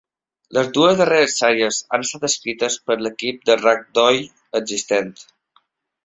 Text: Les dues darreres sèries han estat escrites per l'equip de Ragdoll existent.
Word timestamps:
Les 0.57 0.69
dues 0.75 0.95
darreres 0.99 1.33
sèries 1.41 1.81
han 1.97 2.05
estat 2.05 2.25
escrites 2.29 2.77
per 2.87 2.97
l'equip 3.07 3.43
de 3.49 3.57
Ragdoll 3.59 4.23
existent. 4.61 5.13